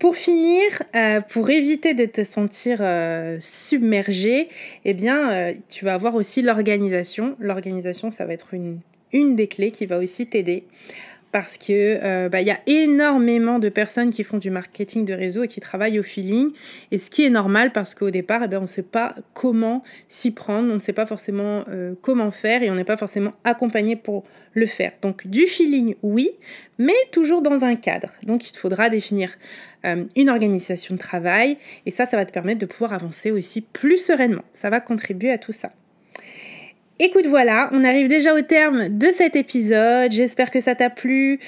Pour 0.00 0.16
finir, 0.16 0.82
euh, 0.96 1.20
pour 1.20 1.50
éviter 1.50 1.92
de 1.92 2.06
te 2.06 2.24
sentir 2.24 2.78
euh, 2.80 3.36
submergé, 3.38 4.48
eh 4.86 4.94
bien, 4.94 5.30
euh, 5.30 5.54
tu 5.68 5.84
vas 5.84 5.92
avoir 5.92 6.14
aussi 6.14 6.40
l'organisation. 6.40 7.36
L'organisation, 7.38 8.10
ça 8.10 8.24
va 8.24 8.32
être 8.32 8.54
une, 8.54 8.80
une 9.12 9.36
des 9.36 9.46
clés 9.46 9.70
qui 9.70 9.84
va 9.84 9.98
aussi 9.98 10.26
t'aider 10.26 10.64
parce 11.32 11.58
que 11.58 11.98
euh, 12.02 12.28
bah, 12.28 12.40
y 12.42 12.50
a 12.50 12.60
énormément 12.66 13.58
de 13.58 13.68
personnes 13.68 14.10
qui 14.10 14.24
font 14.24 14.38
du 14.38 14.50
marketing 14.50 15.04
de 15.04 15.14
réseau 15.14 15.44
et 15.44 15.48
qui 15.48 15.60
travaillent 15.60 15.98
au 15.98 16.02
feeling. 16.02 16.50
Et 16.90 16.98
ce 16.98 17.10
qui 17.10 17.24
est 17.24 17.30
normal 17.30 17.72
parce 17.72 17.94
qu'au 17.94 18.10
départ, 18.10 18.42
eh 18.44 18.48
ben, 18.48 18.58
on 18.58 18.62
ne 18.62 18.66
sait 18.66 18.82
pas 18.82 19.14
comment 19.34 19.82
s'y 20.08 20.32
prendre, 20.32 20.70
on 20.70 20.74
ne 20.74 20.80
sait 20.80 20.92
pas 20.92 21.06
forcément 21.06 21.64
euh, 21.68 21.94
comment 22.02 22.30
faire 22.30 22.62
et 22.62 22.70
on 22.70 22.74
n'est 22.74 22.84
pas 22.84 22.96
forcément 22.96 23.32
accompagné 23.44 23.96
pour 23.96 24.24
le 24.54 24.66
faire. 24.66 24.92
Donc 25.02 25.26
du 25.26 25.46
feeling, 25.46 25.94
oui, 26.02 26.30
mais 26.78 26.96
toujours 27.12 27.42
dans 27.42 27.64
un 27.64 27.76
cadre. 27.76 28.10
Donc 28.24 28.48
il 28.48 28.52
te 28.52 28.58
faudra 28.58 28.90
définir 28.90 29.30
euh, 29.84 30.04
une 30.16 30.28
organisation 30.28 30.94
de 30.94 31.00
travail 31.00 31.58
et 31.86 31.90
ça, 31.90 32.06
ça 32.06 32.16
va 32.16 32.24
te 32.24 32.32
permettre 32.32 32.58
de 32.58 32.66
pouvoir 32.66 32.92
avancer 32.92 33.30
aussi 33.30 33.60
plus 33.60 33.98
sereinement. 33.98 34.44
Ça 34.52 34.70
va 34.70 34.80
contribuer 34.80 35.30
à 35.30 35.38
tout 35.38 35.52
ça. 35.52 35.72
Écoute, 37.02 37.24
voilà, 37.24 37.70
on 37.72 37.82
arrive 37.82 38.08
déjà 38.08 38.34
au 38.34 38.42
terme 38.42 38.90
de 38.90 39.06
cet 39.06 39.34
épisode. 39.34 40.12
J'espère 40.12 40.50
que 40.50 40.60
ça 40.60 40.74
t'a 40.74 40.90
plu. 40.90 41.40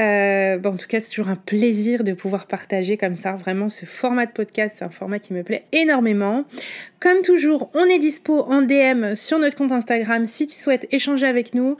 Euh, 0.00 0.58
en 0.64 0.76
tout 0.78 0.86
cas, 0.88 0.98
c'est 1.02 1.10
toujours 1.10 1.28
un 1.28 1.36
plaisir 1.36 2.04
de 2.04 2.14
pouvoir 2.14 2.46
partager 2.46 2.96
comme 2.96 3.12
ça. 3.12 3.32
Vraiment, 3.32 3.68
ce 3.68 3.84
format 3.84 4.24
de 4.24 4.30
podcast, 4.30 4.76
c'est 4.78 4.84
un 4.86 4.88
format 4.88 5.18
qui 5.18 5.34
me 5.34 5.42
plaît 5.42 5.66
énormément. 5.72 6.46
Comme 7.00 7.20
toujours, 7.20 7.70
on 7.74 7.84
est 7.84 7.98
dispo 7.98 8.44
en 8.48 8.62
DM 8.62 9.14
sur 9.14 9.38
notre 9.38 9.58
compte 9.58 9.72
Instagram 9.72 10.24
si 10.24 10.46
tu 10.46 10.56
souhaites 10.56 10.88
échanger 10.90 11.26
avec 11.26 11.52
nous. 11.52 11.76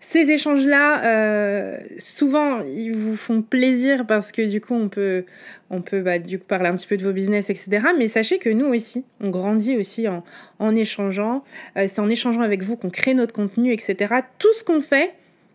Ces 0.00 0.30
échanges-là, 0.30 1.04
euh, 1.04 1.78
souvent, 1.98 2.60
ils 2.60 2.94
vous 2.94 3.16
font 3.16 3.42
plaisir 3.42 4.06
parce 4.06 4.30
que 4.30 4.42
du 4.42 4.60
coup, 4.60 4.74
on 4.74 4.88
peut, 4.88 5.24
on 5.70 5.82
peut 5.82 6.00
bah, 6.00 6.20
du 6.20 6.38
coup, 6.38 6.44
parler 6.46 6.68
un 6.68 6.74
petit 6.74 6.86
peu 6.86 6.96
de 6.96 7.04
vos 7.04 7.12
business, 7.12 7.50
etc. 7.50 7.88
Mais 7.98 8.06
sachez 8.06 8.38
que 8.38 8.48
nous 8.48 8.66
aussi, 8.66 9.04
on 9.20 9.30
grandit 9.30 9.76
aussi 9.76 10.06
en, 10.06 10.24
en 10.60 10.74
échangeant. 10.76 11.42
Euh, 11.76 11.86
c'est 11.88 12.00
en 12.00 12.08
échangeant 12.08 12.42
avec 12.42 12.62
vous 12.62 12.76
qu'on 12.76 12.90
crée 12.90 13.14
notre 13.14 13.32
contenu, 13.32 13.72
etc. 13.72 14.14
Tout 14.38 14.52
ce 14.54 14.62
qu'on 14.62 14.80
fait, 14.80 15.14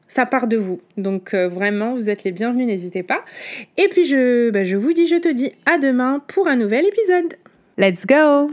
ça 0.09 0.25
part 0.25 0.47
de 0.47 0.57
vous. 0.57 0.81
Donc 0.97 1.33
euh, 1.33 1.47
vraiment, 1.47 1.95
vous 1.95 2.09
êtes 2.09 2.23
les 2.23 2.31
bienvenus, 2.31 2.67
n'hésitez 2.67 3.03
pas. 3.03 3.23
Et 3.77 3.87
puis 3.87 4.05
je, 4.05 4.49
bah, 4.51 4.63
je 4.63 4.75
vous 4.75 4.93
dis, 4.93 5.07
je 5.07 5.15
te 5.15 5.29
dis 5.29 5.51
à 5.65 5.77
demain 5.77 6.21
pour 6.27 6.47
un 6.47 6.55
nouvel 6.55 6.85
épisode. 6.85 7.35
Let's 7.75 8.05
go 8.05 8.51